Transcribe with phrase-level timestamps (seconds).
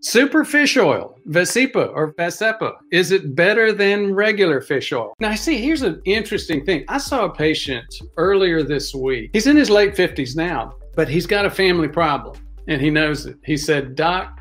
[0.00, 5.12] Super fish oil, Vascepa or Vascepa, is it better than regular fish oil?
[5.18, 6.84] Now, see, here's an interesting thing.
[6.86, 9.30] I saw a patient earlier this week.
[9.32, 12.36] He's in his late 50s now, but he's got a family problem
[12.68, 13.38] and he knows it.
[13.44, 14.38] He said, Doc,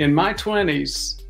[0.00, 1.22] in my 20s,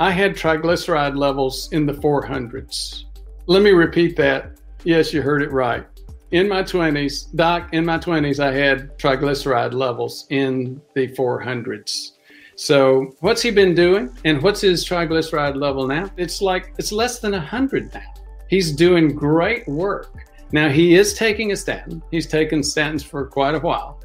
[0.00, 3.04] I had triglyceride levels in the 400s.
[3.46, 4.58] Let me repeat that.
[4.82, 5.86] Yes, you heard it right.
[6.32, 12.15] In my 20s, Doc, in my 20s, I had triglyceride levels in the 400s.
[12.56, 14.16] So, what's he been doing?
[14.24, 16.10] And what's his triglyceride level now?
[16.16, 18.00] It's like it's less than 100 now.
[18.48, 20.08] He's doing great work.
[20.52, 22.02] Now, he is taking a statin.
[22.10, 24.00] He's taken statins for quite a while,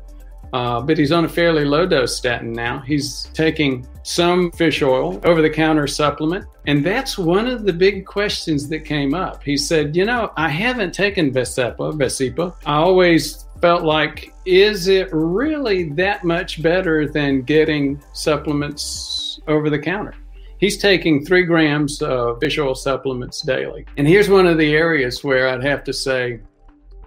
[0.52, 2.80] uh, but he's on a fairly low dose statin now.
[2.80, 6.46] He's taking some fish oil, over the counter supplement.
[6.68, 9.44] And that's one of the big questions that came up.
[9.44, 12.54] He said, You know, I haven't taken Vascepa, Vascepa.
[12.66, 19.80] I always felt like, is it really that much better than getting supplements over the
[19.80, 20.16] counter?
[20.58, 23.86] He's taking three grams of fish oil supplements daily.
[23.98, 26.40] And here's one of the areas where I'd have to say,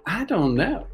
[0.05, 0.87] I don't know.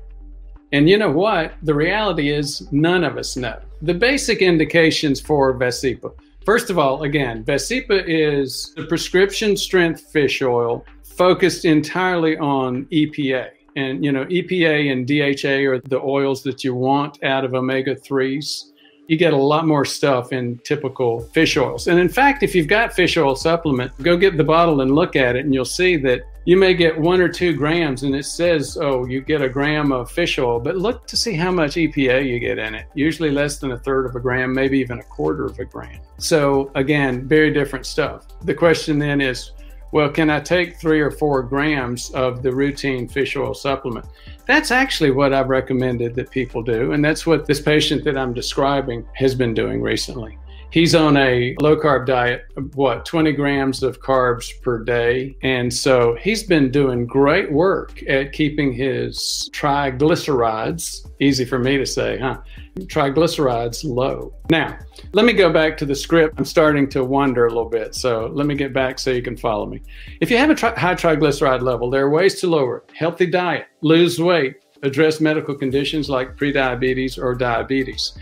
[0.71, 1.53] And you know what?
[1.63, 3.59] The reality is, none of us know.
[3.81, 6.13] The basic indications for Vascepa.
[6.45, 13.49] First of all, again, Vascepa is a prescription strength fish oil focused entirely on EPA.
[13.75, 17.95] And, you know, EPA and DHA are the oils that you want out of omega
[17.95, 18.71] 3s.
[19.07, 21.87] You get a lot more stuff in typical fish oils.
[21.87, 25.15] And in fact, if you've got fish oil supplement, go get the bottle and look
[25.15, 28.25] at it, and you'll see that you may get one or two grams, and it
[28.25, 31.75] says, oh, you get a gram of fish oil, but look to see how much
[31.75, 32.87] EPA you get in it.
[32.95, 35.99] Usually less than a third of a gram, maybe even a quarter of a gram.
[36.17, 38.27] So, again, very different stuff.
[38.43, 39.51] The question then is,
[39.91, 44.05] well, can I take three or four grams of the routine fish oil supplement?
[44.45, 46.93] That's actually what I've recommended that people do.
[46.93, 50.37] And that's what this patient that I'm describing has been doing recently.
[50.71, 55.35] He's on a low carb diet, what, 20 grams of carbs per day.
[55.43, 61.85] And so he's been doing great work at keeping his triglycerides, easy for me to
[61.85, 62.37] say, huh?
[62.79, 64.33] Triglycerides low.
[64.49, 64.79] Now,
[65.13, 66.35] let me go back to the script.
[66.37, 67.95] I'm starting to wonder a little bit.
[67.95, 69.81] So let me get back so you can follow me.
[70.21, 72.91] If you have a tri- high triglyceride level, there are ways to lower it.
[72.95, 78.13] Healthy diet, lose weight, address medical conditions like prediabetes or diabetes.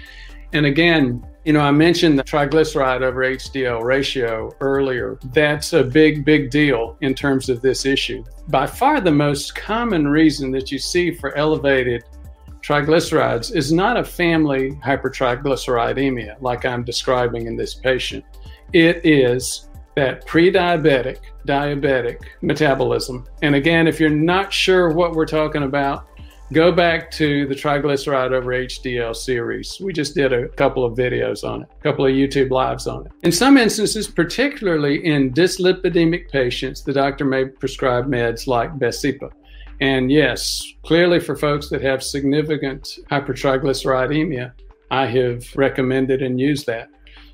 [0.52, 5.20] And again, you know, I mentioned the triglyceride over HDL ratio earlier.
[5.32, 8.24] That's a big, big deal in terms of this issue.
[8.50, 12.04] By far, the most common reason that you see for elevated
[12.70, 18.24] triglycerides is not a family hypertriglyceridemia like I'm describing in this patient.
[18.74, 21.18] It is that pre diabetic,
[22.44, 23.28] metabolism.
[23.42, 26.06] And again, if you're not sure what we're talking about,
[26.54, 29.80] go back to the triglyceride over HDL series.
[29.82, 33.08] We just did a couple of videos on it, a couple of YouTube lives on
[33.08, 33.12] it.
[33.24, 39.32] In some instances, particularly in dyslipidemic patients, the doctor may prescribe meds like Vascepa.
[39.82, 44.52] And yes, clearly for folks that have significant hypertriglyceridemia,
[44.92, 46.90] I have recommended and used that.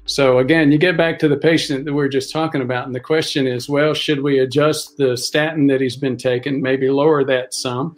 [0.06, 2.94] So again, you get back to the patient that we are just talking about, and
[2.94, 7.24] the question is, well, should we adjust the statin that he's been taking, maybe lower
[7.24, 7.96] that some?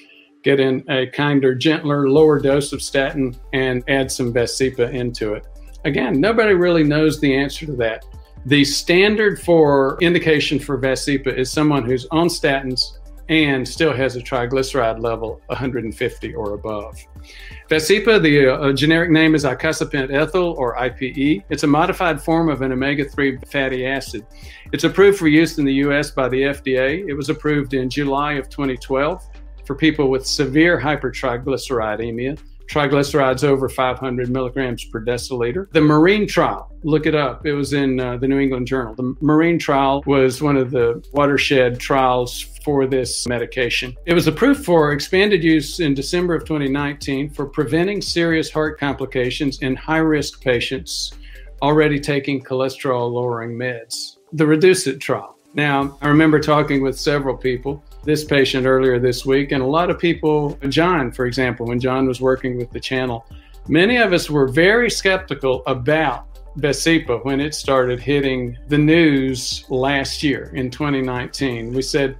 [0.48, 5.46] get in a kinder, gentler, lower dose of statin and add some Vascepa into it.
[5.84, 8.06] Again, nobody really knows the answer to that.
[8.46, 12.97] The standard for indication for Vascepa is someone who's on statins
[13.30, 16.98] and still has a triglyceride level 150 or above.
[17.70, 21.44] Vascepa, the uh, generic name is icosapent ethyl or IPE.
[21.50, 24.26] It's a modified form of an omega 3 fatty acid.
[24.72, 27.08] It's approved for use in the US by the FDA.
[27.08, 29.28] It was approved in July of 2012
[29.66, 35.72] for people with severe hypertriglyceridemia, triglycerides over 500 milligrams per deciliter.
[35.72, 37.46] The Marine trial, look it up.
[37.46, 38.96] It was in uh, the New England Journal.
[38.96, 43.96] The Marine trial was one of the watershed trials for this medication.
[44.06, 49.62] It was approved for expanded use in December of 2019 for preventing serious heart complications
[49.62, 51.14] in high risk patients
[51.62, 54.18] already taking cholesterol lowering meds.
[54.34, 55.38] The REDUCE-IT trial.
[55.54, 59.90] Now, I remember talking with several people this patient earlier this week, and a lot
[59.90, 63.26] of people, John, for example, when John was working with the channel,
[63.68, 66.26] many of us were very skeptical about
[66.58, 71.74] Vascepa when it started hitting the news last year in 2019.
[71.74, 72.18] We said,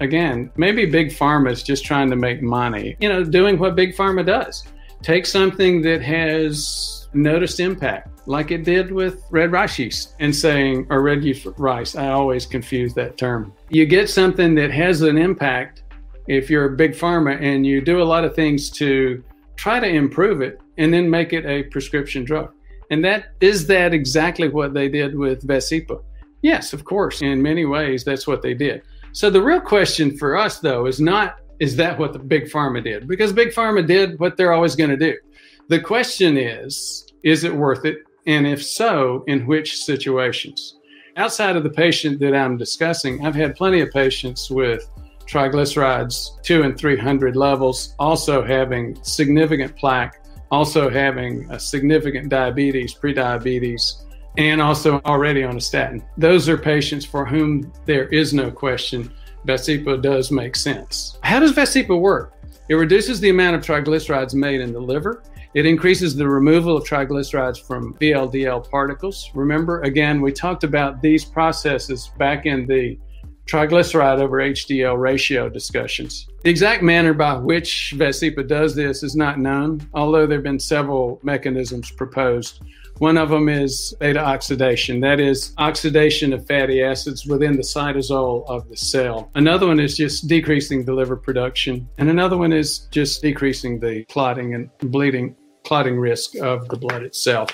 [0.00, 3.94] again, maybe Big Pharma is just trying to make money, you know, doing what Big
[3.94, 4.64] Pharma does.
[5.02, 10.86] Take something that has noticed impact like it did with red rice yeast and saying,
[10.90, 11.94] or red yeast rice.
[11.94, 13.52] I always confuse that term.
[13.70, 15.82] You get something that has an impact
[16.26, 19.22] if you're a big pharma and you do a lot of things to
[19.56, 22.52] try to improve it and then make it a prescription drug.
[22.90, 26.02] And that is that exactly what they did with Vascepa?
[26.42, 27.22] Yes, of course.
[27.22, 28.82] In many ways, that's what they did.
[29.12, 32.84] So the real question for us, though, is not is that what the big pharma
[32.84, 33.08] did?
[33.08, 35.16] Because big pharma did what they're always going to do.
[35.68, 37.98] The question is, is it worth it?
[38.26, 40.78] And if so, in which situations?
[41.16, 44.88] Outside of the patient that I'm discussing, I've had plenty of patients with
[45.26, 54.04] triglycerides two and 300 levels, also having significant plaque, also having a significant diabetes, prediabetes,
[54.38, 56.02] and also already on a statin.
[56.16, 59.10] Those are patients for whom there is no question
[59.46, 61.18] Vascepa does make sense.
[61.22, 62.34] How does Vascepa work?
[62.68, 65.22] It reduces the amount of triglycerides made in the liver.
[65.56, 69.30] It increases the removal of triglycerides from VLDL particles.
[69.32, 72.98] Remember, again, we talked about these processes back in the
[73.46, 76.28] triglyceride over HDL ratio discussions.
[76.42, 80.60] The exact manner by which Vascepa does this is not known, although there have been
[80.60, 82.60] several mechanisms proposed.
[82.98, 88.44] One of them is beta oxidation, that is, oxidation of fatty acids within the cytosol
[88.46, 89.30] of the cell.
[89.34, 94.04] Another one is just decreasing the liver production, and another one is just decreasing the
[94.04, 95.34] clotting and bleeding,
[95.66, 97.50] clotting risk of the blood itself.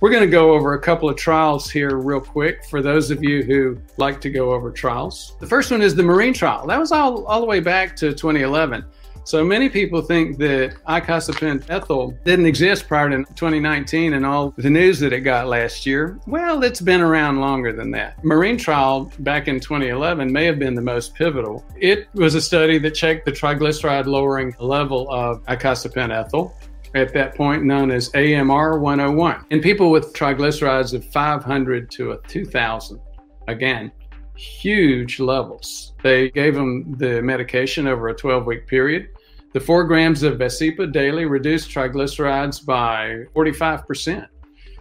[0.00, 3.24] We're going to go over a couple of trials here, real quick, for those of
[3.24, 5.34] you who like to go over trials.
[5.40, 6.66] The first one is the Marine trial.
[6.66, 8.84] That was all, all the way back to 2011.
[9.24, 14.70] So many people think that icosapent ethyl didn't exist prior to 2019 and all the
[14.70, 16.18] news that it got last year.
[16.26, 18.24] Well, it's been around longer than that.
[18.24, 21.62] Marine trial back in 2011 may have been the most pivotal.
[21.78, 26.54] It was a study that checked the triglyceride lowering level of icosapent ethyl
[26.94, 32.18] at that point known as AMR 101 in people with triglycerides of 500 to a
[32.28, 33.00] 2000.
[33.48, 33.92] Again,
[34.36, 35.94] huge levels.
[36.02, 39.08] They gave them the medication over a 12 week period.
[39.54, 44.26] The four grams of Vascepa daily reduced triglycerides by 45%.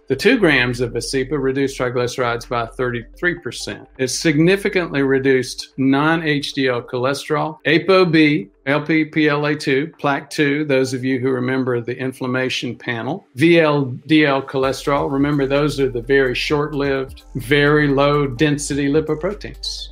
[0.08, 3.86] The two grams of Vascepa reduced triglycerides by 33%.
[3.98, 11.82] It significantly reduced non HDL cholesterol, ApoB, LPPLA2, plaque 2, those of you who remember
[11.82, 18.88] the inflammation panel, VLDL cholesterol, remember those are the very short lived, very low density
[18.88, 19.90] lipoproteins.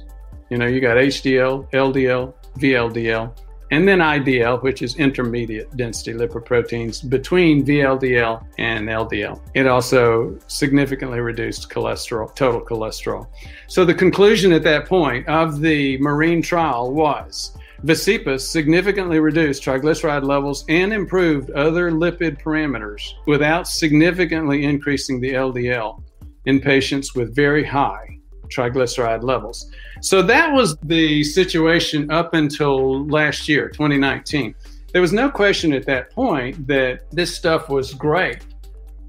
[0.50, 3.38] You know, you got HDL, LDL, VLDL,
[3.76, 9.42] and then IDL, which is intermediate density lipoproteins between VLDL and LDL.
[9.54, 13.28] It also significantly reduced cholesterol, total cholesterol.
[13.68, 20.24] So the conclusion at that point of the marine trial was Vascepa significantly reduced triglyceride
[20.24, 26.02] levels and improved other lipid parameters without significantly increasing the LDL
[26.46, 28.15] in patients with very high
[28.56, 29.72] triglyceride levels.
[30.02, 34.56] So that was the situation up until last year, 2019.
[34.94, 38.46] There was no question at that point that this stuff was great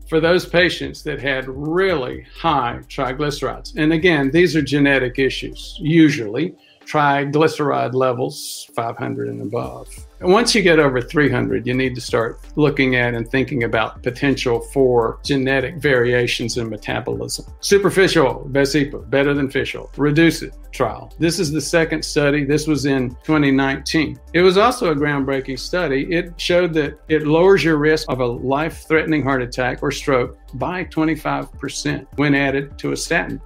[0.09, 3.77] for those patients that had really high triglycerides.
[3.77, 6.55] And again, these are genetic issues, usually
[6.87, 9.89] triglyceride levels 500 and above.
[10.21, 14.61] Once you get over 300, you need to start looking at and thinking about potential
[14.73, 17.45] for genetic variations in metabolism.
[17.61, 19.91] Superficial Vascepa, better than fish oil.
[19.97, 21.13] REDUCE-IT trial.
[21.19, 22.45] This is the second study.
[22.45, 24.19] This was in 2019.
[24.33, 26.07] It was also a groundbreaking study.
[26.11, 30.39] It showed that it lowers your risk of a life threatening heart attack or stroke
[30.55, 33.41] by 25% when added to a statin.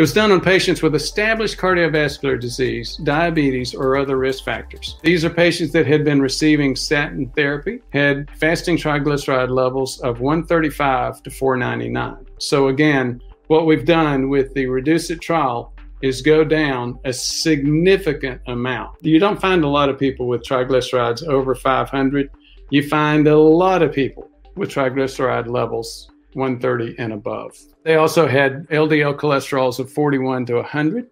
[0.00, 4.98] It was done on patients with established cardiovascular disease, diabetes, or other risk factors.
[5.02, 11.22] These are patients that had been receiving statin therapy, had fasting triglyceride levels of 135
[11.24, 12.16] to 499.
[12.38, 18.96] So, again, what we've done with the REDUCE-IT trial is go down a significant amount.
[19.02, 22.30] You don't find a lot of people with triglycerides over 500.
[22.70, 27.58] You find a lot of people with triglyceride levels 130 and above.
[27.84, 31.08] They also had LDL cholesterols of 41 to 100.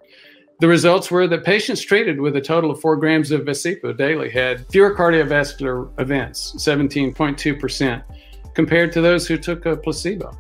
[0.61, 4.29] The results were that patients treated with a total of four grams of Vascepa daily
[4.29, 8.03] had fewer cardiovascular events, 17.2%,
[8.55, 10.37] compared to those who took a placebo,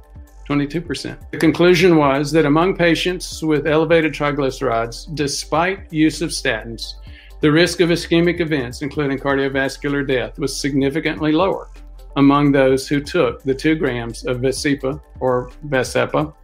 [0.48, 1.30] 22%.
[1.30, 6.94] The conclusion was that among patients with elevated triglycerides, despite use of statins,
[7.40, 11.70] the risk of ischemic events, including cardiovascular death, was significantly lower
[12.18, 16.34] among those who took the two grams of Vesepa or Vesepa,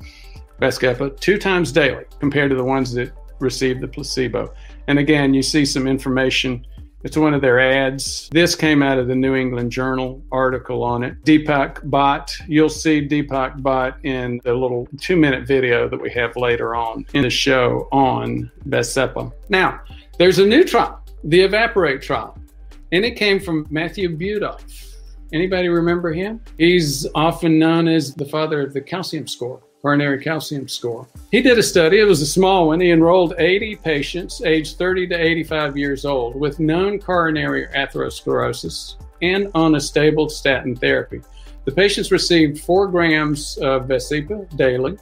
[0.62, 4.54] Vascepa two times daily compared to the ones that received the placebo.
[4.87, 6.64] And again, you see some information.
[7.02, 8.31] It's one of their ads.
[8.31, 11.23] This came out of the New England Journal article on it.
[11.25, 16.37] Deepak Bhatt, you'll see Deepak Bhatt in the little two minute video that we have
[16.37, 19.33] later on in the show on Vesepa.
[19.49, 19.81] Now,
[20.19, 22.38] there's a new trial, the Evaporate trial,
[22.93, 24.93] and it came from Matthew Budoff
[25.34, 26.40] Anybody remember him?
[26.58, 31.08] He's often known as the father of the calcium score, coronary calcium score.
[31.32, 32.78] He did a study, it was a small one.
[32.78, 39.50] He enrolled 80 patients aged 30 to 85 years old with known coronary atherosclerosis and
[39.56, 41.20] on a stable statin therapy.
[41.64, 44.96] The patients received four grams of Vascepa daily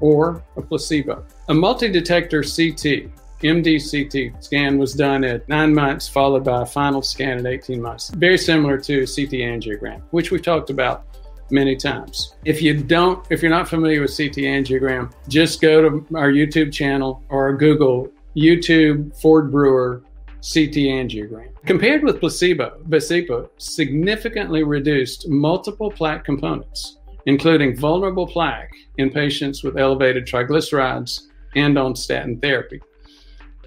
[0.00, 1.24] or a placebo.
[1.50, 7.02] A multi detector CT MDCT scan was done at nine months, followed by a final
[7.02, 8.10] scan at 18 months.
[8.10, 11.04] Very similar to CT angiogram, which we've talked about
[11.50, 12.34] many times.
[12.44, 16.72] If you don't, if you're not familiar with CT angiogram, just go to our YouTube
[16.72, 20.02] channel or Google YouTube Ford Brewer
[20.40, 21.48] CT angiogram.
[21.66, 29.78] Compared with placebo, Vascepa significantly reduced multiple plaque components, including vulnerable plaque in patients with
[29.78, 31.22] elevated triglycerides
[31.56, 32.80] and on statin therapy.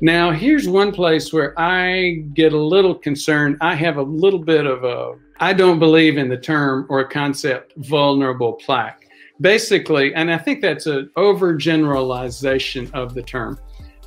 [0.04, 3.58] Now, here's one place where I get a little concerned.
[3.62, 7.74] I have a little bit of a, I don't believe in the term or concept
[7.78, 9.08] vulnerable plaque.
[9.42, 13.60] Basically, and I think that's an overgeneralization of the term.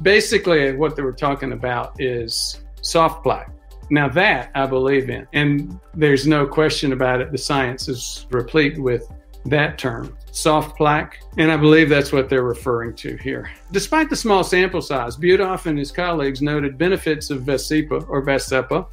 [0.03, 3.53] Basically, what they were talking about is soft plaque.
[3.89, 7.31] Now, that I believe in, and there's no question about it.
[7.31, 9.07] The science is replete with
[9.47, 13.51] that term, soft plaque, and I believe that's what they're referring to here.
[13.73, 18.87] Despite the small sample size, Budoff and his colleagues noted benefits of Vascepa or Vascepa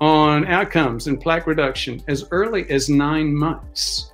[0.00, 4.12] on outcomes and plaque reduction as early as nine months,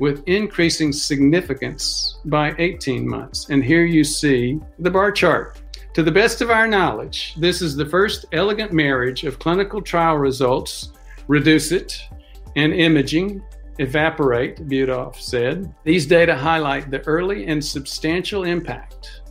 [0.00, 3.48] with increasing significance by 18 months.
[3.50, 5.60] And here you see the bar chart.
[5.94, 10.16] To the best of our knowledge, this is the first elegant marriage of clinical trial
[10.16, 10.92] results,
[11.28, 12.00] REDUCE-IT,
[12.56, 13.42] and imaging
[13.80, 15.74] evaporate, Budoff said.
[15.84, 19.22] These data highlight the early and substantial impact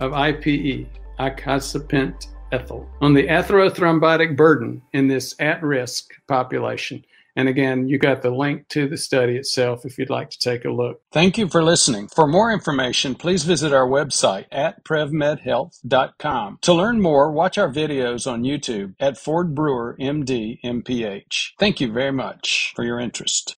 [0.00, 0.86] of IPE,
[1.18, 7.04] icosapent ethyl, on the atherothrombotic burden in this at risk population.
[7.36, 10.64] And again, you got the link to the study itself if you'd like to take
[10.64, 11.02] a look.
[11.12, 12.08] Thank you for listening.
[12.08, 16.58] For more information, please visit our website at prevmedhealth.com.
[16.62, 21.50] To learn more, watch our videos on YouTube at Ford Brewer MD MPH.
[21.58, 23.56] Thank you very much for your interest.